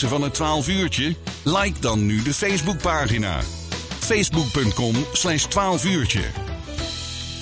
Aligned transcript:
missen 0.00 0.18
van 0.18 0.22
het 0.22 0.34
12 0.34 0.68
uurtje? 0.68 1.14
Like 1.42 1.80
dan 1.80 2.06
nu 2.06 2.22
de 2.22 2.34
Facebookpagina. 2.34 3.40
Facebook.com 3.98 4.94
slash 5.12 5.44
12 5.44 5.84
uurtje. 5.84 6.47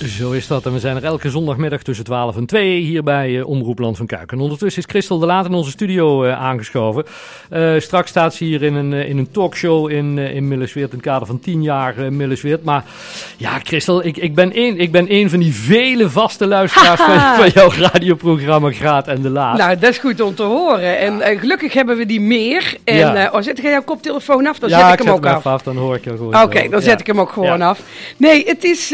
Zo 0.05 0.31
is 0.31 0.47
dat. 0.47 0.65
En 0.65 0.73
we 0.73 0.79
zijn 0.79 0.95
er 0.95 1.03
elke 1.03 1.29
zondagmiddag 1.29 1.81
tussen 1.81 2.05
12 2.05 2.35
en 2.35 2.45
2 2.45 2.79
hier 2.79 3.03
bij 3.03 3.29
uh, 3.29 3.47
Omroep 3.47 3.79
Land 3.79 3.97
van 3.97 4.05
Kuik. 4.05 4.31
En 4.31 4.39
ondertussen 4.39 4.81
is 4.81 4.89
Christel 4.89 5.19
de 5.19 5.25
Laat 5.25 5.45
in 5.45 5.53
onze 5.53 5.71
studio 5.71 6.25
uh, 6.25 6.41
aangeschoven. 6.41 7.05
Uh, 7.53 7.79
straks 7.79 8.09
staat 8.09 8.33
ze 8.33 8.43
hier 8.43 8.63
in 8.63 8.75
een, 8.75 8.93
in 8.93 9.17
een 9.17 9.31
talkshow 9.31 9.89
in, 9.89 10.17
in 10.17 10.47
Millesweert 10.47 10.89
in 10.89 10.95
het 10.95 11.05
kader 11.05 11.27
van 11.27 11.39
10 11.39 11.63
jaar 11.63 11.97
uh, 11.97 12.07
Millesweert. 12.07 12.63
Maar 12.63 12.83
ja, 13.37 13.59
Christel, 13.63 14.05
ik, 14.05 14.17
ik, 14.17 14.35
ben 14.35 14.57
een, 14.57 14.79
ik 14.79 14.91
ben 14.91 15.13
een 15.13 15.29
van 15.29 15.39
die 15.39 15.53
vele 15.53 16.09
vaste 16.09 16.47
luisteraars 16.47 17.01
van, 17.09 17.19
van, 17.19 17.49
jouw 17.49 17.71
radioprogramma 17.71 18.71
Graat 18.71 19.07
en 19.07 19.21
de 19.21 19.29
Laat. 19.29 19.57
Nou, 19.57 19.77
dat 19.77 19.89
is 19.89 19.97
goed 19.97 20.21
om 20.21 20.35
te 20.35 20.43
horen. 20.43 20.99
En 20.99 21.39
gelukkig 21.39 21.73
hebben 21.73 21.97
we 21.97 22.05
die 22.05 22.21
meer. 22.21 22.77
En 22.83 22.95
ja. 22.95 23.29
oh, 23.33 23.41
zet 23.41 23.61
jij 23.61 23.71
jouw 23.71 23.83
koptelefoon 23.83 24.47
af? 24.47 24.59
Dan 24.59 24.69
ja, 24.69 24.89
zet 24.89 24.99
ik 24.99 25.05
hem 25.05 25.13
ook 25.13 25.25
af. 25.25 25.45
af. 25.45 25.61
Dan 25.63 25.77
hoor 25.77 25.95
ik 25.95 26.03
je 26.03 26.09
gewoon. 26.09 26.35
Oké, 26.35 26.43
okay, 26.43 26.69
dan 26.69 26.81
zet 26.81 26.99
ik 26.99 27.07
hem 27.07 27.19
ook 27.19 27.31
gewoon 27.31 27.61
af. 27.61 27.79
Nee, 28.17 28.43
het 28.45 28.63
is... 28.63 28.93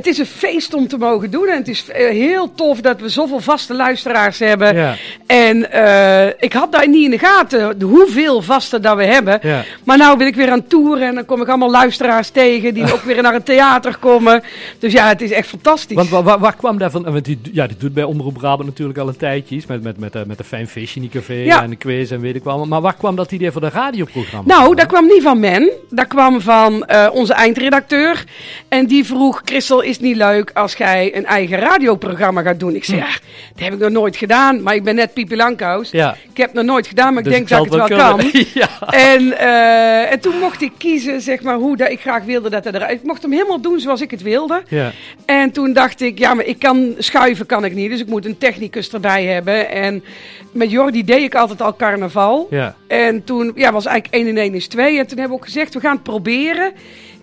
Het 0.00 0.08
is 0.08 0.18
een 0.18 0.26
feest 0.26 0.74
om 0.74 0.88
te 0.88 0.96
mogen 0.96 1.30
doen. 1.30 1.48
En 1.48 1.56
het 1.56 1.68
is 1.68 1.84
heel 1.92 2.54
tof 2.54 2.80
dat 2.80 3.00
we 3.00 3.08
zoveel 3.08 3.40
vaste 3.40 3.74
luisteraars 3.74 4.38
hebben. 4.38 4.74
Ja. 4.74 4.96
En 5.26 5.66
uh, 5.74 6.26
ik 6.26 6.52
had 6.52 6.72
daar 6.72 6.88
niet 6.88 7.04
in 7.04 7.10
de 7.10 7.18
gaten 7.18 7.82
hoeveel 7.82 8.42
vaste 8.42 8.80
dat 8.80 8.96
we 8.96 9.04
hebben. 9.04 9.38
Ja. 9.42 9.64
Maar 9.84 9.98
nou 9.98 10.18
ben 10.18 10.26
ik 10.26 10.34
weer 10.34 10.50
aan 10.50 10.66
toeren 10.66 11.08
en 11.08 11.14
dan 11.14 11.24
kom 11.24 11.40
ik 11.40 11.48
allemaal 11.48 11.70
luisteraars 11.70 12.28
tegen 12.28 12.74
die 12.74 12.84
ook 12.94 13.02
weer 13.02 13.22
naar 13.22 13.32
het 13.32 13.44
theater 13.44 13.96
komen. 13.96 14.42
Dus 14.78 14.92
ja, 14.92 15.08
het 15.08 15.20
is 15.20 15.30
echt 15.30 15.48
fantastisch. 15.48 15.96
Want 15.96 16.08
waar, 16.08 16.22
waar, 16.22 16.38
waar 16.38 16.56
kwam 16.56 16.78
daar 16.78 16.90
van? 16.90 17.02
Want 17.02 17.24
die, 17.24 17.40
ja, 17.52 17.66
die 17.66 17.76
doet 17.76 17.94
bij 17.94 18.04
Omroep 18.04 18.34
Brabant 18.34 18.68
natuurlijk 18.68 18.98
al 18.98 19.08
een 19.08 19.16
tijdje. 19.16 19.60
Met, 19.68 19.82
met, 19.82 19.98
met, 19.98 20.26
met 20.26 20.38
de 20.38 20.44
Fijn 20.44 20.68
Fish 20.68 20.94
in 20.94 21.00
die 21.00 21.10
café 21.10 21.34
ja. 21.34 21.62
en 21.62 21.70
de 21.70 21.76
quiz 21.76 22.10
en 22.10 22.20
weet 22.20 22.34
ik 22.34 22.44
wel. 22.44 22.66
Maar 22.66 22.80
waar 22.80 22.96
kwam 22.96 23.16
dat 23.16 23.32
idee 23.32 23.50
voor 23.50 23.60
de 23.60 23.68
radioprogramma? 23.68 24.54
Nou, 24.54 24.74
dat 24.74 24.86
kwam 24.86 25.06
niet 25.06 25.22
van 25.22 25.40
men. 25.40 25.70
Dat 25.90 26.06
kwam 26.06 26.40
van 26.40 26.86
uh, 26.90 27.08
onze 27.12 27.32
eindredacteur. 27.32 28.24
En 28.68 28.86
die 28.86 29.04
vroeg, 29.04 29.40
Christel, 29.44 29.82
is 29.90 29.96
het 29.96 30.04
niet 30.04 30.16
leuk 30.16 30.50
als 30.54 30.74
jij 30.74 31.16
een 31.16 31.26
eigen 31.26 31.58
radioprogramma 31.58 32.42
gaat 32.42 32.60
doen? 32.60 32.74
Ik 32.74 32.84
zei, 32.84 32.98
ja, 32.98 33.08
dat 33.54 33.64
heb 33.64 33.72
ik 33.72 33.78
nog 33.78 33.90
nooit 33.90 34.16
gedaan. 34.16 34.62
Maar 34.62 34.74
ik 34.74 34.84
ben 34.84 34.94
net 34.94 35.14
Pipi 35.14 35.36
Lankhuis. 35.36 35.90
Ja. 35.90 36.16
Ik 36.30 36.36
heb 36.36 36.46
het 36.46 36.56
nog 36.56 36.64
nooit 36.64 36.86
gedaan, 36.86 37.14
maar 37.14 37.18
ik 37.18 37.28
dus 37.28 37.34
denk 37.34 37.48
dat 37.48 37.64
ik 37.64 37.72
het 37.72 37.88
wel 37.88 37.98
kan. 37.98 38.30
ja. 38.54 38.68
en, 38.90 39.22
uh, 39.22 40.12
en 40.12 40.20
toen 40.20 40.38
mocht 40.38 40.62
ik 40.62 40.72
kiezen, 40.78 41.20
zeg 41.20 41.42
maar, 41.42 41.54
hoe 41.54 41.76
dat 41.76 41.90
ik 41.90 42.00
graag 42.00 42.24
wilde 42.24 42.50
dat 42.50 42.64
hij 42.64 42.72
eruit... 42.72 42.98
Ik 42.98 43.02
mocht 43.02 43.22
hem 43.22 43.32
helemaal 43.32 43.60
doen 43.60 43.80
zoals 43.80 44.00
ik 44.00 44.10
het 44.10 44.22
wilde. 44.22 44.62
Ja. 44.68 44.92
En 45.26 45.50
toen 45.50 45.72
dacht 45.72 46.00
ik, 46.00 46.18
ja, 46.18 46.34
maar 46.34 46.44
ik 46.44 46.58
kan 46.58 46.94
schuiven 46.98 47.46
kan 47.46 47.64
ik 47.64 47.74
niet. 47.74 47.90
Dus 47.90 48.00
ik 48.00 48.06
moet 48.06 48.26
een 48.26 48.38
technicus 48.38 48.92
erbij 48.92 49.24
hebben. 49.24 49.70
En 49.70 50.04
met 50.52 50.70
Jordi 50.70 51.04
deed 51.04 51.22
ik 51.22 51.34
altijd 51.34 51.62
al 51.62 51.76
carnaval. 51.76 52.46
Ja. 52.50 52.74
En 52.86 53.24
toen 53.24 53.52
ja, 53.54 53.72
was 53.72 53.86
eigenlijk 53.86 54.14
1 54.14 54.28
en 54.28 54.42
1 54.42 54.54
is 54.54 54.68
2. 54.68 54.98
En 54.98 55.06
toen 55.06 55.18
hebben 55.18 55.36
we 55.36 55.42
ook 55.42 55.48
gezegd, 55.48 55.74
we 55.74 55.80
gaan 55.80 55.94
het 55.94 56.02
proberen. 56.02 56.72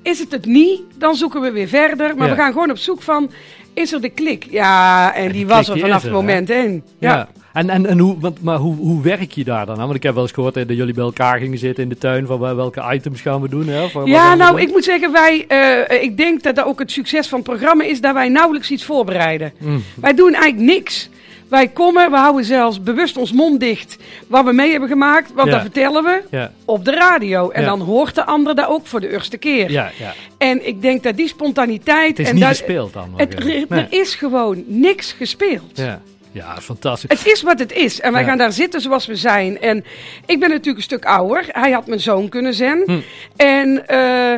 Is 0.07 0.19
het 0.19 0.31
het 0.31 0.45
niet, 0.45 0.81
dan 0.97 1.15
zoeken 1.15 1.41
we 1.41 1.51
weer 1.51 1.67
verder. 1.67 2.15
Maar 2.15 2.27
ja. 2.27 2.35
we 2.35 2.41
gaan 2.41 2.51
gewoon 2.51 2.69
op 2.71 2.77
zoek 2.77 3.01
van, 3.01 3.31
is 3.73 3.93
er 3.93 4.01
de 4.01 4.09
klik? 4.09 4.47
Ja, 4.49 5.13
en, 5.13 5.21
en 5.21 5.31
die, 5.31 5.37
die 5.37 5.47
was 5.47 5.69
er 5.69 5.79
vanaf 5.79 6.03
het 6.03 6.11
moment 6.11 6.49
één. 6.49 6.83
Ja. 6.99 7.13
ja. 7.13 7.29
En, 7.53 7.69
en, 7.69 7.85
en 7.85 7.99
hoe, 7.99 8.19
want, 8.19 8.41
maar 8.43 8.57
hoe, 8.57 8.75
hoe 8.75 9.01
werk 9.01 9.31
je 9.31 9.43
daar 9.43 9.65
dan 9.65 9.79
aan? 9.79 9.83
Want 9.85 9.95
ik 9.95 10.03
heb 10.03 10.13
wel 10.13 10.23
eens 10.23 10.31
gehoord 10.31 10.53
dat 10.53 10.67
jullie 10.67 10.93
bij 10.93 11.03
elkaar 11.03 11.39
gingen 11.39 11.57
zitten 11.57 11.83
in 11.83 11.89
de 11.89 11.97
tuin 11.97 12.25
van 12.25 12.39
welke 12.39 12.93
items 12.93 13.21
gaan 13.21 13.41
we 13.41 13.49
doen. 13.49 13.67
Hè? 13.67 13.87
Ja, 14.05 14.35
nou, 14.35 14.51
doen? 14.51 14.61
ik 14.61 14.71
moet 14.71 14.83
zeggen, 14.83 15.11
wij, 15.11 15.45
uh, 15.89 16.03
ik 16.03 16.17
denk 16.17 16.43
dat 16.43 16.55
dat 16.55 16.65
ook 16.65 16.79
het 16.79 16.91
succes 16.91 17.27
van 17.27 17.39
het 17.39 17.47
programma 17.47 17.83
is 17.83 18.01
dat 18.01 18.13
wij 18.13 18.29
nauwelijks 18.29 18.71
iets 18.71 18.83
voorbereiden. 18.83 19.53
Mm. 19.59 19.83
Wij 19.95 20.13
doen 20.13 20.33
eigenlijk 20.33 20.73
niks. 20.73 21.09
Wij 21.49 21.67
komen, 21.67 22.11
we 22.11 22.17
houden 22.17 22.45
zelfs 22.45 22.83
bewust 22.83 23.17
ons 23.17 23.31
mond 23.31 23.59
dicht 23.59 23.97
wat 24.27 24.45
we 24.45 24.53
mee 24.53 24.71
hebben 24.71 24.89
gemaakt. 24.89 25.33
Want 25.33 25.47
ja. 25.47 25.53
dat 25.53 25.61
vertellen 25.61 26.03
we 26.03 26.21
ja. 26.31 26.51
op 26.65 26.85
de 26.85 26.91
radio. 26.91 27.49
En 27.49 27.61
ja. 27.61 27.67
dan 27.67 27.81
hoort 27.81 28.15
de 28.15 28.25
ander 28.25 28.55
dat 28.55 28.67
ook 28.67 28.87
voor 28.87 28.99
de 28.99 29.11
eerste 29.11 29.37
keer. 29.37 29.71
Ja, 29.71 29.91
ja. 29.97 30.13
En 30.37 30.67
ik 30.67 30.81
denk 30.81 31.03
dat 31.03 31.17
die 31.17 31.27
spontaniteit... 31.27 32.09
Het 32.09 32.19
is 32.19 32.27
en 32.27 32.33
niet 32.33 32.43
dat, 32.43 32.57
gespeeld 32.57 32.93
dan? 32.93 33.13
Het, 33.15 33.43
nee. 33.43 33.65
Er 33.69 33.87
is 33.89 34.15
gewoon 34.15 34.63
niks 34.65 35.11
gespeeld. 35.11 35.71
Ja. 35.73 36.01
Ja, 36.31 36.61
fantastisch. 36.61 37.09
Het 37.09 37.27
is 37.27 37.41
wat 37.41 37.59
het 37.59 37.71
is. 37.71 37.99
En 37.99 38.11
wij 38.11 38.21
ja. 38.21 38.27
gaan 38.27 38.37
daar 38.37 38.51
zitten 38.51 38.81
zoals 38.81 39.05
we 39.05 39.15
zijn. 39.15 39.61
En 39.61 39.85
ik 40.25 40.39
ben 40.39 40.49
natuurlijk 40.49 40.77
een 40.77 40.83
stuk 40.83 41.05
ouder. 41.05 41.45
Hij 41.47 41.71
had 41.71 41.87
mijn 41.87 41.99
zoon 41.99 42.29
kunnen 42.29 42.53
zijn. 42.53 42.81
Hm. 42.85 42.99
En, 43.35 43.83
uh, 43.89 44.33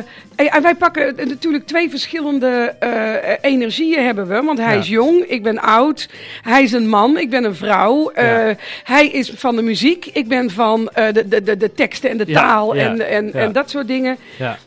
en 0.48 0.62
wij 0.62 0.74
pakken 0.74 1.14
natuurlijk 1.28 1.66
twee 1.66 1.90
verschillende 1.90 2.74
uh, 2.82 3.50
energieën 3.50 4.04
hebben 4.04 4.28
we. 4.28 4.42
Want 4.42 4.58
hij 4.58 4.74
ja. 4.74 4.80
is 4.80 4.88
jong, 4.88 5.22
ik 5.22 5.42
ben 5.42 5.58
oud. 5.58 6.08
Hij 6.42 6.62
is 6.62 6.72
een 6.72 6.88
man, 6.88 7.18
ik 7.18 7.30
ben 7.30 7.44
een 7.44 7.54
vrouw. 7.54 8.10
Uh, 8.10 8.22
ja. 8.24 8.56
Hij 8.84 9.08
is 9.08 9.32
van 9.34 9.56
de 9.56 9.62
muziek, 9.62 10.06
ik 10.06 10.28
ben 10.28 10.50
van 10.50 10.90
de, 10.94 11.28
de, 11.28 11.42
de, 11.42 11.56
de 11.56 11.72
teksten 11.72 12.10
en 12.10 12.16
de 12.16 12.26
taal 12.26 12.74
en, 12.74 13.08
en, 13.08 13.32
en 13.32 13.52
dat 13.52 13.70
soort 13.70 13.86
dingen. 13.86 14.16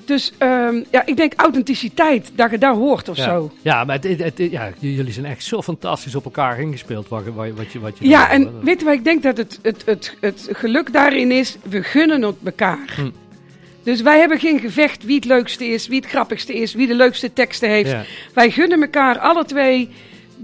Dus 0.05 0.33
um, 0.39 0.85
ja, 0.91 1.05
ik 1.05 1.17
denk 1.17 1.33
authenticiteit, 1.35 2.31
dat 2.35 2.51
je 2.51 2.57
daar 2.57 2.73
hoort 2.73 3.09
of 3.09 3.17
zo. 3.17 3.51
Ja, 3.61 3.83
maar 3.83 3.99
het, 4.01 4.19
het, 4.19 4.37
ja, 4.51 4.69
jullie 4.79 5.13
zijn 5.13 5.25
echt 5.25 5.43
zo 5.43 5.61
fantastisch 5.61 6.15
op 6.15 6.25
elkaar 6.25 6.59
ingespeeld. 6.59 7.07
Wat, 7.07 7.23
wat 7.33 7.71
je, 7.71 7.79
wat 7.79 7.97
je 7.97 8.07
ja, 8.07 8.29
en 8.29 8.51
weet 8.61 8.79
je 8.79 8.85
wat 8.85 8.93
ik 8.93 9.03
denk 9.03 9.23
dat 9.23 9.37
het, 9.37 9.59
het, 9.61 9.83
het, 9.85 10.15
het 10.19 10.47
geluk 10.51 10.93
daarin 10.93 11.31
is? 11.31 11.57
We 11.63 11.83
gunnen 11.83 12.21
het 12.21 12.35
elkaar. 12.43 12.93
Hm. 12.95 13.09
Dus 13.83 14.01
wij 14.01 14.19
hebben 14.19 14.39
geen 14.39 14.59
gevecht 14.59 15.03
wie 15.03 15.15
het 15.15 15.25
leukste 15.25 15.65
is, 15.65 15.87
wie 15.87 15.99
het 15.99 16.09
grappigste 16.09 16.53
is, 16.53 16.73
wie 16.73 16.87
de 16.87 16.95
leukste 16.95 17.33
teksten 17.33 17.69
heeft. 17.69 17.89
Ja. 17.89 18.03
Wij 18.33 18.49
gunnen 18.49 18.81
elkaar 18.81 19.19
alle 19.19 19.45
twee 19.45 19.89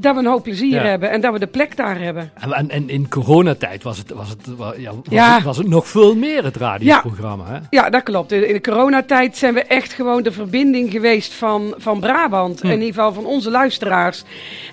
dat 0.02 0.14
we 0.14 0.20
een 0.20 0.26
hoop 0.26 0.44
plezier 0.44 0.84
hebben 0.84 1.10
en 1.10 1.22
dat 1.22 1.34
we 1.34 1.40
de 1.40 1.48
plek 1.48 1.78
daar 1.78 2.00
hebben. 2.00 2.32
En, 2.52 2.70
en 2.70 2.90
in 2.90 3.10
coronatijd 3.10 3.84
was 3.84 3.98
het, 3.98 4.10
was, 4.10 4.30
het, 4.30 4.40
ja, 4.78 4.92
was. 4.94 5.36
Het, 5.36 5.44
was 5.44 5.58
het 5.58 5.68
nog 5.68 5.88
veel 5.88 6.16
meer 6.16 6.44
het 6.44 6.56
radioprogramma. 6.56 7.46
Ja. 7.48 7.54
Hè? 7.54 7.60
ja, 7.70 7.90
dat 7.90 8.04
klopt. 8.04 8.32
In 8.32 8.54
de 8.54 8.62
coronatijd 8.62 9.38
zijn 9.38 9.54
we 9.54 9.64
echt 9.64 9.94
gewoon 9.94 10.24
de 10.24 10.32
verbinding 10.32 10.92
geweest 10.92 11.34
van, 11.34 11.74
van 11.78 12.00
Brabant. 12.00 12.62
Hm. 12.62 12.68
In 12.68 12.74
ieder 12.74 12.94
geval 12.94 13.14
van 13.14 13.26
onze 13.26 13.52
luisteraars. 13.52 14.24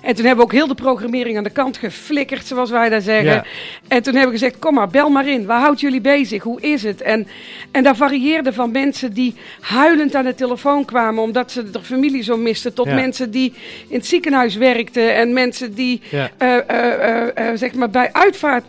En 0.01 0.15
toen 0.15 0.25
hebben 0.25 0.45
we 0.45 0.51
ook 0.51 0.57
heel 0.57 0.67
de 0.67 0.81
programmering 0.81 1.37
aan 1.37 1.43
de 1.43 1.49
kant 1.49 1.77
geflikkerd, 1.77 2.45
zoals 2.45 2.69
wij 2.69 2.89
dat 2.89 3.03
zeggen. 3.03 3.43
En 3.87 4.03
toen 4.03 4.13
hebben 4.13 4.33
we 4.33 4.39
gezegd, 4.39 4.59
kom 4.59 4.73
maar, 4.73 4.89
bel 4.89 5.09
maar 5.09 5.27
in. 5.27 5.45
Waar 5.45 5.61
houdt 5.61 5.79
jullie 5.79 6.01
bezig? 6.01 6.43
Hoe 6.43 6.61
is 6.61 6.83
het? 6.83 7.01
En, 7.01 7.27
en 7.71 7.83
dat 7.83 7.97
varieerde 7.97 8.53
van 8.53 8.71
mensen 8.71 9.13
die 9.13 9.35
huilend 9.61 10.15
aan 10.15 10.25
de 10.25 10.35
telefoon 10.35 10.85
kwamen 10.85 11.23
omdat 11.23 11.51
ze 11.51 11.71
de 11.71 11.81
familie 11.81 12.23
zo 12.23 12.37
misten, 12.37 12.73
tot 12.73 12.85
mensen 12.85 13.31
die 13.31 13.53
in 13.87 13.95
het 13.95 14.05
ziekenhuis 14.05 14.55
werkten 14.55 15.15
en 15.17 15.33
mensen 15.33 15.73
die 15.73 16.01
ja. 16.09 16.29
uh, 16.41 17.47
uh, 17.47 17.51
zeg 17.55 17.73
maar 17.73 17.89
bij 17.89 18.09
uitvaart, 18.11 18.63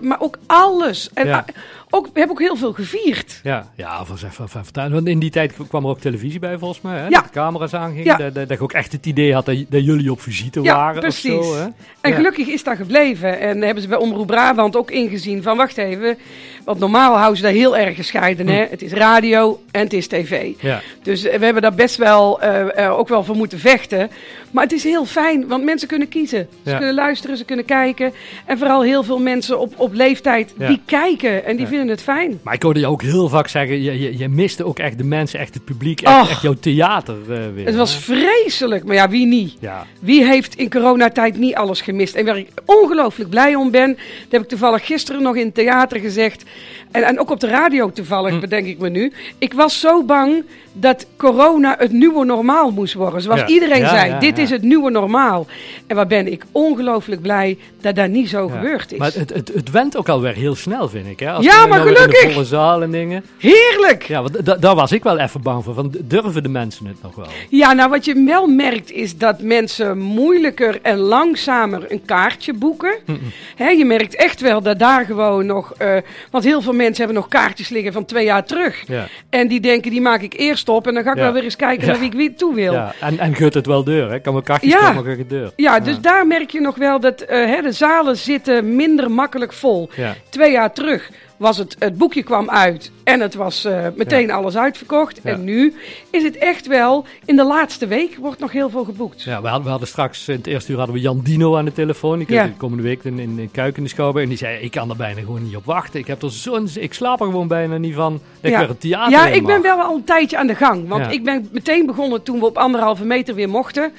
maar 0.00 0.20
ook 0.20 0.38
alles. 0.46 1.10
En. 1.14 1.44
Ook, 1.90 2.04
we 2.04 2.18
hebben 2.18 2.36
ook 2.36 2.42
heel 2.42 2.56
veel 2.56 2.72
gevierd. 2.72 3.40
Ja, 3.42 3.68
ja 3.74 4.04
van, 4.04 4.48
van, 4.48 4.90
want 4.90 5.08
in 5.08 5.18
die 5.18 5.30
tijd 5.30 5.52
kwam 5.68 5.84
er 5.84 5.90
ook 5.90 6.00
televisie 6.00 6.38
bij 6.38 6.58
volgens 6.58 6.80
mij, 6.80 6.98
hè? 6.98 7.04
Ja. 7.04 7.08
Dat 7.08 7.24
de 7.24 7.30
camera's 7.30 7.74
aangingen. 7.74 8.04
Ja. 8.04 8.16
Dat, 8.16 8.34
dat, 8.34 8.48
je 8.48 8.60
ook 8.60 8.72
echt 8.72 8.92
het 8.92 9.06
idee 9.06 9.34
had 9.34 9.46
dat, 9.46 9.56
dat 9.68 9.84
jullie 9.84 10.10
op 10.10 10.20
visite 10.20 10.62
ja, 10.62 10.74
waren 10.74 11.00
precies. 11.00 11.32
of 11.32 11.44
zo. 11.44 11.54
Hè? 11.54 11.66
En 12.00 12.12
gelukkig 12.12 12.46
is 12.46 12.64
dat 12.64 12.76
gebleven. 12.76 13.40
En 13.40 13.62
hebben 13.62 13.82
ze 13.82 13.88
bij 13.88 13.98
Omroep 13.98 14.26
Brabant 14.26 14.76
ook 14.76 14.90
ingezien 14.90 15.42
van, 15.42 15.56
wacht 15.56 15.78
even... 15.78 16.18
Want 16.64 16.80
normaal 16.80 17.16
houden 17.16 17.36
ze 17.36 17.42
daar 17.42 17.52
heel 17.52 17.76
erg 17.76 17.96
gescheiden. 17.96 18.48
Hè? 18.48 18.66
Het 18.70 18.82
is 18.82 18.92
radio 18.92 19.60
en 19.70 19.80
het 19.80 19.92
is 19.92 20.06
tv. 20.06 20.52
Ja. 20.60 20.80
Dus 21.02 21.22
we 21.22 21.44
hebben 21.44 21.62
daar 21.62 21.74
best 21.74 21.96
wel 21.96 22.40
uh, 22.44 22.98
ook 22.98 23.08
wel 23.08 23.24
voor 23.24 23.36
moeten 23.36 23.58
vechten. 23.58 24.10
Maar 24.50 24.62
het 24.62 24.72
is 24.72 24.84
heel 24.84 25.04
fijn, 25.04 25.46
want 25.46 25.64
mensen 25.64 25.88
kunnen 25.88 26.08
kiezen. 26.08 26.48
Ze 26.64 26.76
kunnen 26.76 26.94
luisteren, 26.94 27.36
ze 27.36 27.44
kunnen 27.44 27.64
kijken. 27.64 28.12
En 28.44 28.58
vooral 28.58 28.82
heel 28.82 29.02
veel 29.02 29.18
mensen 29.18 29.58
op, 29.58 29.72
op 29.76 29.94
leeftijd 29.94 30.54
die 30.56 30.80
kijken 30.84 31.44
en 31.44 31.56
die 31.56 31.66
vinden 31.66 31.77
het 31.86 32.02
fijn. 32.02 32.40
Maar 32.42 32.54
ik 32.54 32.62
hoorde 32.62 32.80
je 32.80 32.86
ook 32.86 33.02
heel 33.02 33.28
vaak 33.28 33.48
zeggen, 33.48 33.82
je, 33.82 34.00
je, 34.00 34.18
je 34.18 34.28
miste 34.28 34.64
ook 34.64 34.78
echt 34.78 34.98
de 34.98 35.04
mensen, 35.04 35.38
echt 35.38 35.54
het 35.54 35.64
publiek, 35.64 36.00
echt, 36.00 36.22
oh, 36.22 36.30
echt 36.30 36.42
jouw 36.42 36.54
theater 36.60 37.16
uh, 37.28 37.38
weer. 37.54 37.66
Het 37.66 37.76
was 37.76 37.96
vreselijk, 37.96 38.84
maar 38.84 38.94
ja, 38.94 39.08
wie 39.08 39.26
niet? 39.26 39.54
Wie 40.00 40.24
heeft 40.24 40.54
in 40.54 40.70
coronatijd 40.70 41.36
niet 41.36 41.54
alles 41.54 41.80
gemist? 41.80 42.14
En 42.14 42.24
waar 42.24 42.38
ik 42.38 42.48
ongelooflijk 42.64 43.30
blij 43.30 43.54
om 43.54 43.70
ben, 43.70 43.88
dat 43.88 44.30
heb 44.30 44.42
ik 44.42 44.48
toevallig 44.48 44.86
gisteren 44.86 45.22
nog 45.22 45.36
in 45.36 45.44
het 45.44 45.54
theater 45.54 46.00
gezegd. 46.00 46.44
En, 46.90 47.02
en 47.02 47.20
ook 47.20 47.30
op 47.30 47.40
de 47.40 47.48
radio 47.48 47.92
toevallig, 47.92 48.32
hm. 48.32 48.40
bedenk 48.40 48.66
ik 48.66 48.78
me 48.78 48.88
nu. 48.88 49.12
Ik 49.38 49.52
was 49.52 49.80
zo 49.80 50.02
bang 50.02 50.44
dat 50.72 51.06
corona 51.16 51.74
het 51.78 51.92
nieuwe 51.92 52.24
normaal 52.24 52.70
moest 52.70 52.94
worden. 52.94 53.22
Zoals 53.22 53.40
ja. 53.40 53.46
iedereen 53.46 53.80
ja, 53.80 53.88
zei, 53.88 54.10
ja, 54.10 54.18
dit 54.18 54.38
is 54.38 54.50
het 54.50 54.62
nieuwe 54.62 54.90
normaal. 54.90 55.46
En 55.86 55.96
waar 55.96 56.06
ben 56.06 56.32
ik 56.32 56.44
ongelooflijk 56.52 57.22
blij 57.22 57.58
dat 57.80 57.96
dat 57.96 58.08
niet 58.08 58.28
zo 58.28 58.48
gebeurd 58.48 58.92
is. 58.92 58.98
Maar 58.98 59.12
het, 59.14 59.34
het, 59.34 59.48
het 59.54 59.70
went 59.70 59.96
ook 59.96 60.08
alweer 60.08 60.34
heel 60.34 60.54
snel, 60.54 60.88
vind 60.88 61.06
ik. 61.06 61.20
Hè? 61.20 61.30
Als 61.30 61.44
ja, 61.44 61.66
maar 61.68 61.80
gelukkig. 61.80 62.22
In 62.22 62.28
de 62.28 62.34
volle 62.34 62.46
zaal 62.46 62.82
en 62.82 62.90
dingen. 62.90 63.24
Heerlijk. 63.38 64.02
Ja, 64.02 64.22
want 64.22 64.44
da 64.44 64.54
daar 64.54 64.74
was 64.74 64.92
ik 64.92 65.02
wel 65.02 65.18
even 65.18 65.42
bang 65.42 65.64
voor. 65.64 65.74
Van, 65.74 65.94
durven 65.98 66.42
de 66.42 66.48
mensen 66.48 66.86
het 66.86 67.02
nog 67.02 67.14
wel? 67.14 67.26
Ja, 67.48 67.72
nou 67.72 67.90
wat 67.90 68.04
je 68.04 68.24
wel 68.26 68.46
merkt 68.46 68.90
is 68.90 69.16
dat 69.16 69.40
mensen 69.40 69.98
moeilijker 69.98 70.78
en 70.82 70.98
langzamer 70.98 71.92
een 71.92 72.04
kaartje 72.04 72.52
boeken. 72.52 72.94
Mm 73.06 73.18
-mm. 73.20 73.32
Hè, 73.56 73.68
je 73.68 73.84
merkt 73.84 74.14
echt 74.14 74.40
wel 74.40 74.62
dat 74.62 74.78
daar 74.78 75.04
gewoon 75.04 75.46
nog... 75.46 75.72
Uh, 75.82 75.96
want 76.30 76.44
heel 76.44 76.62
veel 76.62 76.72
mensen 76.72 77.04
hebben 77.04 77.22
nog 77.22 77.28
kaartjes 77.28 77.68
liggen 77.68 77.92
van 77.92 78.04
twee 78.04 78.24
jaar 78.24 78.44
terug. 78.44 78.84
En 79.30 79.48
die 79.48 79.60
denken, 79.60 79.90
die 79.90 80.00
maak 80.00 80.22
ik 80.22 80.34
eerst 80.36 80.68
op 80.68 80.86
en 80.86 80.94
dan 80.94 81.02
ga 81.02 81.10
ik 81.10 81.16
ja. 81.16 81.22
wel 81.22 81.32
weer 81.32 81.42
eens 81.42 81.56
kijken 81.56 81.86
ja. 81.86 81.90
naar 81.90 82.00
wie 82.00 82.10
ik 82.10 82.16
weer 82.16 82.34
toe 82.36 82.54
wil. 82.54 82.72
Ja. 82.72 82.94
En, 83.00 83.18
en 83.18 83.34
gut 83.34 83.54
het 83.54 83.66
wel 83.66 83.84
deur, 83.84 84.10
hè? 84.10 84.18
Kan 84.18 84.32
mijn 84.32 84.44
kaartjes 84.44 84.72
ja. 84.72 84.92
komen 84.92 85.16
de 85.16 85.26
deur. 85.26 85.52
Ja, 85.56 85.80
dus 85.80 86.00
daar 86.00 86.26
merk 86.26 86.50
je 86.50 86.60
nog 86.60 86.76
wel 86.76 87.00
dat 87.00 87.22
uh, 87.22 87.28
hè, 87.28 87.62
de 87.62 87.72
zalen 87.72 88.16
zitten 88.16 88.76
minder 88.76 89.10
makkelijk 89.10 89.52
vol. 89.52 89.90
Twee 90.28 90.52
jaar 90.52 90.72
terug 90.72 91.10
was 91.38 91.56
het, 91.56 91.76
het 91.78 91.98
boekje 91.98 92.22
kwam 92.22 92.50
uit 92.50 92.90
en 93.04 93.20
het 93.20 93.34
was 93.34 93.64
uh, 93.64 93.86
meteen 93.94 94.30
alles 94.30 94.56
uitverkocht. 94.56 95.20
En 95.20 95.44
nu 95.44 95.74
is 96.10 96.22
het 96.22 96.36
echt 96.36 96.66
wel, 96.66 97.04
in 97.24 97.36
de 97.36 97.44
laatste 97.44 97.86
week 97.86 98.16
wordt 98.16 98.40
nog 98.40 98.52
heel 98.52 98.70
veel 98.70 98.84
geboekt. 98.84 99.22
Ja, 99.22 99.40
we 99.40 99.46
hadden, 99.46 99.64
we 99.64 99.70
hadden 99.70 99.88
straks, 99.88 100.28
in 100.28 100.36
het 100.36 100.46
eerste 100.46 100.70
uur 100.72 100.78
hadden 100.78 100.94
we 100.96 101.00
Jan 101.00 101.20
Dino 101.22 101.56
aan 101.56 101.64
de 101.64 101.72
telefoon. 101.72 102.20
Ik 102.20 102.28
ja. 102.28 102.44
de 102.44 102.52
komende 102.52 102.82
week 102.82 103.04
in, 103.04 103.18
in, 103.18 103.38
in 103.38 103.50
Kuik 103.50 103.76
in 103.76 103.82
de 103.82 103.88
Schouwburg. 103.88 104.22
En 104.22 104.28
die 104.28 104.38
zei, 104.38 104.58
ik 104.58 104.70
kan 104.70 104.90
er 104.90 104.96
bijna 104.96 105.20
gewoon 105.20 105.42
niet 105.42 105.56
op 105.56 105.64
wachten. 105.64 106.00
Ik 106.00 106.06
heb 106.06 106.22
er 106.22 106.30
zo'n, 106.30 106.68
ik 106.74 106.94
slaap 106.94 107.20
er 107.20 107.26
gewoon 107.26 107.48
bijna 107.48 107.76
niet 107.76 107.94
van. 107.94 108.20
Ik 108.40 108.50
ja. 108.50 108.58
weer 108.58 108.70
een 108.70 108.78
theater 108.78 109.18
Ja, 109.18 109.26
ik 109.26 109.46
ben 109.46 109.62
wel 109.62 109.80
al 109.80 109.94
een 109.94 110.04
tijdje 110.04 110.38
aan 110.38 110.46
de 110.46 110.54
gang. 110.54 110.88
Want 110.88 111.12
ik 111.12 111.24
ben 111.24 111.48
meteen 111.52 111.86
begonnen 111.86 112.22
toen 112.22 112.38
we 112.38 112.46
op 112.46 112.58
anderhalve 112.58 113.04
meter 113.04 113.34
weer 113.34 113.48
mochten. 113.48 113.92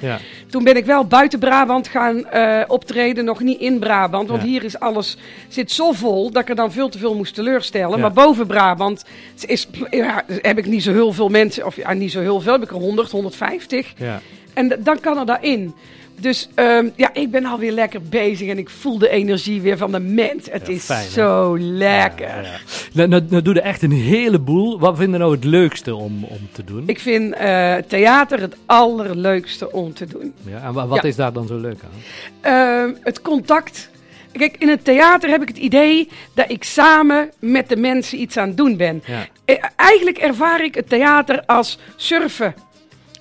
Toen 0.50 0.64
ben 0.64 0.76
ik 0.76 0.84
wel 0.84 1.04
buiten 1.04 1.38
Brabant 1.38 1.88
gaan 1.88 2.26
uh, 2.34 2.62
optreden, 2.66 3.24
nog 3.24 3.40
niet 3.40 3.60
in 3.60 3.78
Brabant. 3.78 4.28
Want 4.28 4.42
hier 4.42 4.64
is 4.64 4.78
alles, 4.78 5.16
zit 5.48 5.72
zo 5.72 5.92
vol 5.92 6.30
dat 6.30 6.42
ik 6.42 6.48
er 6.48 6.54
dan 6.54 6.72
veel 6.72 6.88
te 6.88 6.98
veel 6.98 7.14
moest 7.14 7.34
teleurstellen. 7.34 8.00
Maar 8.00 8.12
boven 8.12 8.46
Brabant 8.46 9.04
is, 9.46 9.68
ja, 9.90 10.24
heb 10.28 10.58
ik 10.58 10.66
niet 10.66 10.82
zo 10.82 10.92
heel 10.92 11.12
veel 11.12 11.28
mensen, 11.28 11.66
of 11.66 11.76
ja, 11.76 11.92
niet 11.92 12.12
zo 12.12 12.20
heel 12.20 12.40
veel, 12.40 12.52
heb 12.52 12.62
ik 12.62 12.70
er 12.70 12.76
100, 12.76 13.10
150. 13.10 13.92
Ja. 13.96 14.20
En 14.54 14.76
dan 14.78 15.00
kan 15.00 15.18
er 15.18 15.26
daarin. 15.26 15.74
Dus 16.20 16.48
um, 16.54 16.92
ja, 16.96 17.14
ik 17.14 17.30
ben 17.30 17.44
alweer 17.44 17.72
lekker 17.72 18.02
bezig 18.02 18.48
en 18.48 18.58
ik 18.58 18.70
voel 18.70 18.98
de 18.98 19.08
energie 19.08 19.60
weer 19.60 19.76
van 19.76 19.92
de 19.92 19.98
mens. 19.98 20.48
Het 20.50 20.68
is 20.68 20.90
zo 21.12 21.58
lekker. 21.58 22.26
Ja, 22.26 22.40
ja. 22.40 22.58
Nou, 22.92 23.08
nou, 23.08 23.22
nou 23.28 23.42
doe 23.42 23.54
je 23.54 23.60
echt 23.60 23.82
een 23.82 23.92
heleboel. 23.92 24.78
Wat 24.78 24.96
vind 24.96 25.12
je 25.12 25.18
nou 25.18 25.32
het 25.32 25.44
leukste 25.44 25.94
om, 25.94 26.24
om 26.24 26.48
te 26.52 26.64
doen? 26.64 26.82
Ik 26.86 27.00
vind 27.00 27.34
uh, 27.34 27.74
theater 27.74 28.40
het 28.40 28.56
allerleukste 28.66 29.72
om 29.72 29.94
te 29.94 30.06
doen. 30.06 30.34
Ja, 30.46 30.62
en 30.62 30.72
wat 30.72 31.04
is 31.04 31.16
daar 31.16 31.32
dan 31.32 31.46
zo 31.46 31.56
leuk 31.56 31.78
aan? 31.84 32.88
Uh, 32.88 32.96
het 33.00 33.22
contact. 33.22 33.90
Kijk, 34.32 34.56
in 34.58 34.68
het 34.68 34.84
theater 34.84 35.30
heb 35.30 35.42
ik 35.42 35.48
het 35.48 35.56
idee 35.56 36.08
dat 36.34 36.50
ik 36.50 36.64
samen 36.64 37.30
met 37.38 37.68
de 37.68 37.76
mensen 37.76 38.20
iets 38.20 38.36
aan 38.36 38.48
het 38.48 38.56
doen 38.56 38.76
ben. 38.76 39.02
Eh, 39.44 39.64
eigenlijk 39.76 40.18
ervaar 40.18 40.64
ik 40.64 40.74
het 40.74 40.88
theater 40.88 41.42
als 41.46 41.78
surfen 41.96 42.54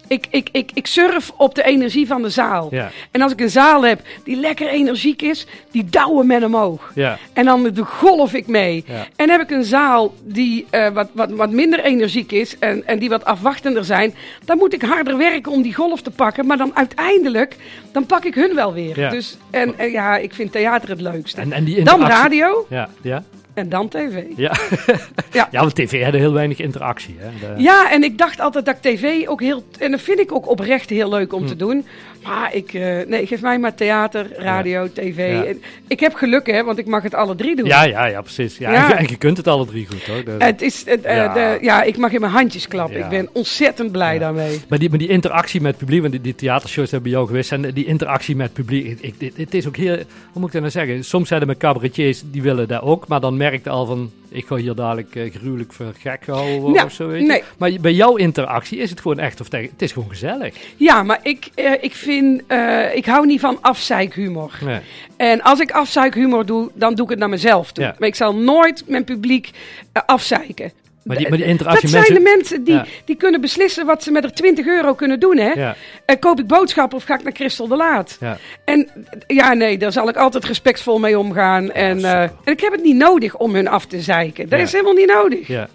ik, 0.09 0.27
ik, 0.29 0.49
ik, 0.51 0.71
ik 0.73 0.87
surf 0.87 1.31
op 1.35 1.55
de 1.55 1.63
energie 1.63 2.07
van 2.07 2.21
de 2.21 2.29
zaal. 2.29 2.67
Ja. 2.71 2.91
En 3.11 3.21
als 3.21 3.31
ik 3.31 3.39
een 3.41 3.49
zaal 3.49 3.85
heb 3.85 4.01
die 4.23 4.35
lekker 4.35 4.67
energiek 4.67 5.21
is, 5.21 5.45
die 5.71 5.85
douwen 5.85 6.27
met 6.27 6.43
omhoog. 6.43 6.91
Ja. 6.95 7.17
En 7.33 7.45
dan 7.45 7.63
de 7.63 7.83
golf 7.83 8.33
ik 8.33 8.47
mee. 8.47 8.83
Ja. 8.87 9.07
En 9.15 9.29
heb 9.29 9.41
ik 9.41 9.51
een 9.51 9.63
zaal 9.63 10.13
die 10.23 10.65
uh, 10.71 10.89
wat, 10.89 11.09
wat, 11.13 11.29
wat 11.31 11.51
minder 11.51 11.83
energiek 11.83 12.31
is 12.31 12.57
en, 12.59 12.87
en 12.87 12.99
die 12.99 13.09
wat 13.09 13.25
afwachtender 13.25 13.85
zijn, 13.85 14.15
dan 14.45 14.57
moet 14.57 14.73
ik 14.73 14.81
harder 14.81 15.17
werken 15.17 15.51
om 15.51 15.61
die 15.61 15.73
golf 15.73 16.01
te 16.01 16.11
pakken. 16.11 16.45
Maar 16.45 16.57
dan 16.57 16.71
uiteindelijk, 16.75 17.55
dan 17.91 18.05
pak 18.05 18.23
ik 18.23 18.35
hun 18.35 18.55
wel 18.55 18.73
weer. 18.73 19.09
Dus, 19.09 19.37
en, 19.49 19.77
en, 19.77 19.91
ja, 19.91 20.17
ik 20.17 20.33
vind 20.33 20.51
theater 20.51 20.89
het 20.89 21.01
leukste. 21.01 21.41
En, 21.41 21.51
en 21.51 21.63
die 21.63 21.83
dan 21.83 22.05
radio. 22.05 22.65
Ja, 22.69 22.89
ja. 23.01 23.23
En 23.53 23.69
dan 23.69 23.87
tv. 23.87 24.23
Ja, 24.35 24.51
ja. 25.31 25.47
ja 25.51 25.61
want 25.61 25.75
tv 25.75 26.03
had 26.03 26.13
heel 26.13 26.33
weinig 26.33 26.59
interactie. 26.59 27.15
Hè? 27.17 27.53
Ja, 27.57 27.91
en 27.91 28.03
ik 28.03 28.17
dacht 28.17 28.39
altijd 28.39 28.65
dat 28.65 28.81
tv 28.81 29.27
ook 29.27 29.41
heel... 29.41 29.63
En 29.79 29.91
dat 29.91 30.01
vind 30.01 30.19
ik 30.19 30.31
ook 30.31 30.49
oprecht 30.49 30.89
heel 30.89 31.09
leuk 31.09 31.33
om 31.33 31.45
te 31.45 31.53
hm. 31.53 31.59
doen. 31.59 31.85
Maar 32.23 32.55
ik... 32.55 32.73
Uh, 32.73 33.05
nee, 33.07 33.27
geef 33.27 33.41
mij 33.41 33.59
maar 33.59 33.75
theater, 33.75 34.27
radio, 34.37 34.87
tv. 34.93 35.41
Ik 35.87 35.99
heb 35.99 36.13
geluk, 36.13 36.47
hè, 36.47 36.63
want 36.63 36.77
ik 36.77 36.85
mag 36.85 37.03
het 37.03 37.13
alle 37.13 37.35
drie 37.35 37.55
doen. 37.55 37.65
Ja, 37.65 37.83
ja, 37.83 38.05
ja, 38.05 38.21
precies. 38.21 38.57
Ja, 38.57 38.97
En 38.97 39.07
je 39.07 39.17
kunt 39.17 39.37
het 39.37 39.47
alle 39.47 39.65
drie 39.65 39.87
goed, 39.87 40.05
hoor. 40.05 40.37
Het 40.37 40.61
is... 40.61 40.83
Uh, 40.87 41.03
ja. 41.03 41.33
De, 41.33 41.57
ja, 41.61 41.83
ik 41.83 41.97
mag 41.97 42.11
in 42.11 42.19
mijn 42.19 42.31
handjes 42.31 42.67
klappen. 42.67 42.99
Ik 42.99 43.09
ben 43.09 43.29
ontzettend 43.33 43.91
blij 43.91 44.19
daarmee. 44.19 44.59
Maar 44.69 44.79
die, 44.79 44.89
maar 44.89 44.99
die 44.99 45.07
interactie 45.07 45.61
met 45.61 45.71
het 45.71 45.79
publiek, 45.79 46.01
want 46.01 46.11
die, 46.11 46.21
die 46.21 46.35
theatershows 46.35 46.91
hebben 46.91 47.09
bij 47.09 47.19
jou 47.19 47.27
geweest. 47.27 47.51
En 47.51 47.61
die 47.61 47.85
interactie 47.85 48.35
met 48.35 48.45
het 48.45 48.55
publiek, 48.55 48.97
ik, 49.01 49.33
het 49.35 49.53
is 49.53 49.67
ook 49.67 49.77
heel... 49.77 49.95
Hoe 49.95 50.41
moet 50.41 50.45
ik 50.45 50.51
dat 50.51 50.61
nou 50.61 50.71
zeggen? 50.71 51.03
Soms 51.03 51.27
zijn 51.27 51.41
er 51.41 51.47
met 51.47 51.57
cabaretiers, 51.57 52.21
die 52.25 52.41
willen 52.41 52.67
dat 52.67 52.81
ook. 52.81 53.07
Maar 53.07 53.19
dan 53.19 53.37
merkte 53.39 53.69
al 53.69 53.85
van 53.85 54.11
ik 54.29 54.45
ga 54.45 54.55
hier 54.55 54.75
dadelijk 54.75 55.15
uh, 55.15 55.33
gruwelijk 55.33 55.73
voor 55.73 55.93
gek 55.99 56.23
gehouden 56.23 56.59
worden 56.59 56.85
of 56.85 56.93
zo. 56.93 57.07
Weet 57.07 57.27
nee. 57.27 57.43
Maar 57.57 57.71
bij 57.81 57.93
jouw 57.93 58.15
interactie 58.15 58.77
is 58.77 58.89
het 58.89 59.01
gewoon 59.01 59.19
echt 59.19 59.41
of 59.41 59.49
tegen. 59.49 59.69
Het 59.71 59.81
is 59.81 59.91
gewoon 59.91 60.09
gezellig. 60.09 60.55
Ja, 60.75 61.03
maar 61.03 61.19
ik, 61.23 61.49
uh, 61.55 61.71
ik 61.81 61.93
vind. 61.93 62.41
Uh, 62.47 62.95
ik 62.95 63.05
hou 63.05 63.25
niet 63.25 63.39
van 63.39 63.57
afzeikhumor. 63.61 64.51
Nee. 64.65 64.79
En 65.17 65.41
als 65.41 65.59
ik 65.59 65.71
afzeikhumor 65.71 66.45
doe, 66.45 66.69
dan 66.73 66.95
doe 66.95 67.03
ik 67.03 67.09
het 67.09 67.19
naar 67.19 67.29
mezelf 67.29 67.71
toe. 67.71 67.83
Ja. 67.83 67.95
Maar 67.99 68.07
ik 68.07 68.15
zal 68.15 68.35
nooit 68.35 68.83
mijn 68.87 69.03
publiek 69.03 69.51
afzeiken. 69.91 70.71
Maar 71.09 71.17
die, 71.17 71.29
maar 71.29 71.37
die 71.37 71.47
interactie 71.47 71.89
dat 71.89 72.05
zijn 72.05 72.13
de 72.13 72.29
mensen 72.35 72.63
die, 72.63 72.81
die 73.05 73.15
kunnen 73.15 73.41
beslissen 73.41 73.85
wat 73.85 74.03
ze 74.03 74.11
met 74.11 74.23
er 74.23 74.33
20 74.33 74.65
euro 74.65 74.93
kunnen 74.93 75.19
doen. 75.19 75.37
Hè? 75.37 75.51
Ja. 75.51 75.75
Uh, 76.05 76.15
koop 76.19 76.39
ik 76.39 76.47
boodschappen 76.47 76.97
of 76.97 77.03
ga 77.03 77.15
ik 77.15 77.23
naar 77.23 77.33
Christel 77.33 77.67
de 77.67 77.75
Laat? 77.75 78.17
Ja. 78.19 78.37
En 78.65 78.89
ja, 79.27 79.53
nee, 79.53 79.77
daar 79.77 79.91
zal 79.91 80.09
ik 80.09 80.15
altijd 80.15 80.45
respectvol 80.45 80.99
mee 80.99 81.19
omgaan. 81.19 81.71
en, 81.71 81.99
uh, 81.99 82.21
en 82.21 82.31
ik 82.43 82.59
heb 82.59 82.71
het 82.71 82.83
niet 82.83 82.95
nodig 82.95 83.35
om 83.35 83.55
hun 83.55 83.67
af 83.67 83.85
te 83.85 84.01
zeiken. 84.01 84.49
Dat 84.49 84.59
is 84.59 84.71
helemaal 84.71 84.93
niet 84.93 85.13
nodig. 85.13 85.47
Ja. 85.47 85.67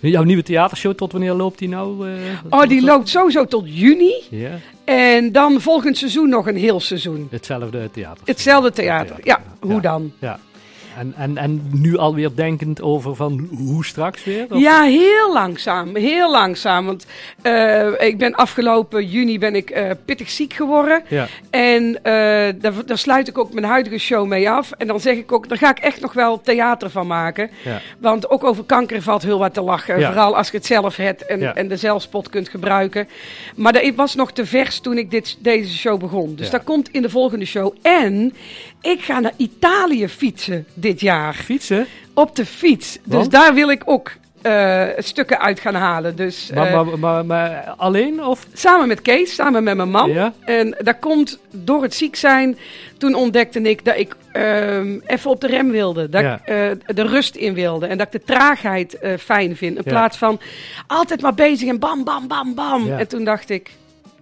Jouw 0.00 0.22
nieuwe 0.22 0.42
theatershow, 0.42 0.94
tot 0.94 1.12
wanneer 1.12 1.32
loopt 1.32 1.58
die 1.58 1.68
nou? 1.68 2.08
Uh, 2.08 2.14
oh, 2.50 2.62
die 2.62 2.82
loopt 2.82 3.08
sowieso 3.08 3.44
tot 3.44 3.64
juni. 3.66 4.14
Ja. 4.30 4.50
En 4.84 5.32
dan 5.32 5.60
volgend 5.60 5.96
seizoen 5.98 6.28
nog 6.28 6.46
een 6.46 6.56
heel 6.56 6.80
seizoen. 6.80 7.28
Hetzelfde 7.30 7.90
theater. 7.92 8.22
Hetzelfde 8.24 8.70
theater, 8.70 9.16
ja. 9.22 9.42
Hoe 9.60 9.80
dan? 9.80 10.12
Ja. 10.18 10.38
En, 10.96 11.14
en, 11.16 11.36
en 11.36 11.62
nu 11.72 11.96
alweer 11.96 12.30
denkend 12.34 12.82
over 12.82 13.16
van 13.16 13.48
hoe 13.56 13.84
straks 13.84 14.24
weer? 14.24 14.46
Of? 14.50 14.60
Ja, 14.60 14.82
heel 14.82 15.32
langzaam. 15.32 15.96
Heel 15.96 16.30
langzaam. 16.30 16.86
Want 16.86 17.06
uh, 17.42 18.00
ik 18.00 18.18
ben 18.18 18.34
afgelopen 18.34 19.06
juni 19.06 19.38
ben 19.38 19.54
ik 19.54 19.76
uh, 19.76 19.90
pittig 20.04 20.30
ziek 20.30 20.52
geworden. 20.52 21.02
Ja. 21.08 21.26
En 21.50 21.82
uh, 21.82 21.92
daar, 22.02 22.72
daar, 22.86 22.98
sluit 22.98 23.28
ik 23.28 23.38
ook 23.38 23.52
mijn 23.52 23.66
huidige 23.66 23.98
show 23.98 24.26
mee 24.26 24.50
af. 24.50 24.70
En 24.72 24.86
dan 24.86 25.00
zeg 25.00 25.16
ik 25.16 25.32
ook, 25.32 25.48
daar 25.48 25.58
ga 25.58 25.70
ik 25.70 25.78
echt 25.78 26.00
nog 26.00 26.12
wel 26.12 26.40
theater 26.40 26.90
van 26.90 27.06
maken. 27.06 27.50
Ja. 27.64 27.80
Want 27.98 28.30
ook 28.30 28.44
over 28.44 28.64
kanker 28.64 29.02
valt 29.02 29.22
heel 29.22 29.38
wat 29.38 29.54
te 29.54 29.62
lachen. 29.62 29.98
Ja. 29.98 30.06
Vooral 30.06 30.36
als 30.36 30.50
je 30.50 30.56
het 30.56 30.66
zelf 30.66 30.96
hebt 30.96 31.26
en, 31.26 31.54
en 31.54 31.68
de 31.68 31.76
zelfspot 31.76 32.28
kunt 32.28 32.48
gebruiken. 32.48 33.08
Maar 33.54 33.72
dat 33.72 33.94
was 33.94 34.14
nog 34.14 34.32
te 34.32 34.46
vers 34.46 34.80
toen 34.80 34.98
ik 34.98 35.10
dit, 35.10 35.36
deze 35.38 35.74
show 35.74 36.00
begon. 36.00 36.34
Dus 36.34 36.50
dat 36.50 36.64
komt 36.64 36.88
in 36.88 37.02
de 37.02 37.10
volgende 37.10 37.44
show. 37.44 37.74
En 37.82 38.34
ik 38.82 39.00
ga 39.00 39.20
naar 39.20 39.32
Italië 39.36 40.08
fietsen 40.08 40.66
dit 40.86 41.00
jaar. 41.00 41.34
Fietsen? 41.34 41.86
Op 42.14 42.36
de 42.36 42.46
fiets. 42.46 42.98
Dus 43.04 43.28
daar 43.28 43.54
wil 43.54 43.70
ik 43.70 43.82
ook 43.84 44.12
uh, 44.42 44.84
stukken 44.98 45.40
uit 45.40 45.60
gaan 45.60 45.74
halen. 45.74 46.16
Dus, 46.16 46.50
maar, 46.54 46.70
uh, 46.70 46.74
maar, 46.74 46.98
maar, 46.98 47.26
maar, 47.26 47.74
alleen? 47.76 48.24
Of? 48.24 48.46
Samen 48.52 48.88
met 48.88 49.02
Kees, 49.02 49.34
samen 49.34 49.64
met 49.64 49.76
mijn 49.76 49.90
man. 49.90 50.10
Ja? 50.10 50.32
En 50.44 50.76
dat 50.78 50.98
komt 50.98 51.38
door 51.50 51.82
het 51.82 51.94
ziek 51.94 52.16
zijn. 52.16 52.58
Toen 52.98 53.14
ontdekte 53.14 53.60
ik 53.60 53.84
dat 53.84 53.96
ik 53.96 54.16
uh, 54.32 54.78
even 55.06 55.30
op 55.30 55.40
de 55.40 55.46
rem 55.46 55.70
wilde. 55.70 56.08
Dat 56.08 56.22
ja. 56.22 56.40
ik 56.44 56.50
uh, 56.50 56.96
de 56.96 57.06
rust 57.06 57.34
in 57.36 57.54
wilde. 57.54 57.86
En 57.86 57.98
dat 57.98 58.06
ik 58.06 58.12
de 58.12 58.32
traagheid 58.32 58.98
fijn 59.18 59.56
vind. 59.56 59.76
In 59.76 59.82
ja. 59.84 59.90
plaats 59.90 60.16
van 60.16 60.40
altijd 60.86 61.20
maar 61.20 61.34
bezig 61.34 61.68
en 61.68 61.78
bam, 61.78 62.04
bam, 62.04 62.28
bam, 62.28 62.54
bam. 62.54 62.90
En 62.90 63.08
toen 63.08 63.24
dacht 63.24 63.50
ik, 63.50 63.70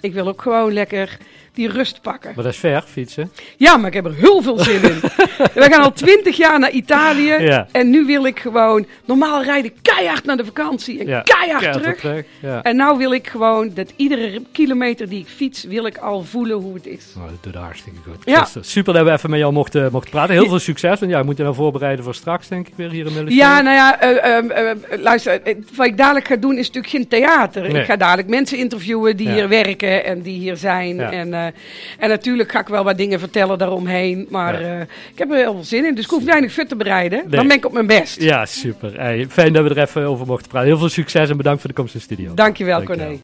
ik 0.01 0.13
wil 0.13 0.29
ook 0.29 0.43
gewoon 0.43 0.73
lekker 0.73 1.19
die 1.55 1.69
rust 1.69 2.01
pakken. 2.03 2.33
Maar 2.35 2.45
dat 2.45 2.53
is 2.53 2.59
ver, 2.59 2.85
fietsen. 2.87 3.31
Ja, 3.57 3.77
maar 3.77 3.87
ik 3.87 3.95
heb 3.95 4.05
er 4.05 4.15
heel 4.15 4.43
veel 4.43 4.59
zin 4.59 4.83
in. 4.83 5.01
We 5.63 5.67
gaan 5.71 5.83
al 5.83 5.93
twintig 5.93 6.37
jaar 6.37 6.59
naar 6.59 6.71
Italië. 6.71 7.33
En 7.73 7.91
nu 7.91 8.05
wil 8.05 8.27
ik 8.27 8.39
gewoon... 8.39 8.87
Normaal 9.05 9.43
rijden 9.43 9.73
keihard 9.83 10.25
naar 10.25 10.37
de 10.37 10.45
vakantie 10.45 10.99
en 10.99 11.23
keihard, 11.25 11.73
terug. 11.73 12.01
terug 12.01 12.25
ja. 12.41 12.63
En 12.63 12.77
nou 12.77 12.99
wil 12.99 13.13
ik 13.13 13.27
gewoon 13.27 13.71
dat 13.75 13.93
iedere 13.97 14.43
kilometer 14.53 15.09
die 15.09 15.21
ik 15.21 15.27
fiets... 15.27 15.65
wil 15.65 15.87
ik 15.87 15.99
al 15.99 16.23
voelen 16.23 16.57
hoe 16.57 16.75
het 16.75 16.87
is. 16.87 17.15
Oh, 17.17 17.23
dat 17.25 17.43
doet 17.53 17.55
hartstikke 17.55 17.99
goed. 18.09 18.17
Ja. 18.25 18.49
Super 18.61 18.95
dat 18.95 19.05
we 19.05 19.13
even 19.13 19.31
met 19.31 19.39
jou 19.39 19.53
mochten, 19.53 19.93
mochten 19.93 20.11
praten. 20.11 20.35
Heel 20.35 20.49
veel 20.49 20.59
succes. 20.59 21.01
Want 21.01 21.13
ja, 21.13 21.23
moet 21.23 21.37
je 21.37 21.43
nou 21.43 21.55
voorbereiden 21.55 22.05
voor 22.05 22.15
straks, 22.15 22.49
denk 22.49 22.69
ik, 22.69 22.73
weer 22.77 22.91
hier 22.91 23.07
in 23.07 23.13
Middelburg. 23.13 23.37
Ja, 23.37 23.61
nou 23.61 23.77
ja, 23.77 24.03
uh, 24.03 25.01
luister. 25.01 25.41
Wat 25.77 25.87
ik 25.87 25.97
dadelijk 25.97 26.27
ga 26.27 26.37
doen 26.37 26.59
is 26.59 26.67
natuurlijk 26.67 26.95
geen 26.95 27.09
theater. 27.09 27.65
Ik 27.65 27.85
ga 27.85 27.97
dadelijk 27.97 28.29
mensen 28.29 28.59
interviewen 28.59 29.17
die 29.17 29.31
hier 29.31 29.49
werken 29.49 30.05
en 30.05 30.23
die 30.23 30.39
hier 30.39 30.57
zijn. 30.57 31.01
En 31.01 31.35
eh, 31.35 31.44
en 31.99 32.09
natuurlijk 32.09 32.53
ga 32.53 32.61
ik 32.61 32.69
wel 32.69 32.85
wat 32.85 32.99
dingen 32.99 33.19
vertellen 33.19 33.59
daaromheen. 33.59 34.27
Maar 34.31 34.61
eh, 34.61 34.81
ik 34.81 35.19
heb 35.19 35.31
er 35.31 35.37
heel 35.37 35.55
veel 35.55 35.65
zin 35.65 35.85
in. 35.85 35.95
Dus 35.95 36.05
ik 36.05 36.11
hoef 36.11 36.25
weinig 36.25 36.53
vet 36.53 36.69
te 36.69 36.77
bereiden. 36.77 37.31
Dan 37.31 37.49
ben 37.49 37.57
ik 37.57 37.67
op 37.67 37.73
mijn 37.73 37.87
best. 37.87 38.23
Ja, 38.23 38.47
super. 38.47 38.91
fijn 39.29 39.53
dat 39.53 39.63
we 39.63 39.75
er 39.75 39.83
even 39.83 40.05
over 40.05 40.27
mochten 40.27 40.49
praten. 40.49 40.69
Heel 40.69 40.79
veel 40.79 40.89
succes 40.89 41.31
en 41.31 41.37
bedankt 41.37 41.61
voor 41.61 41.71
de 41.71 41.77
komst 41.77 41.95
in 41.95 42.01
de 42.01 42.15
studio. 42.15 42.35
Dankjewel, 42.35 42.77
Dankjewel. 42.77 43.07
Corné. 43.07 43.21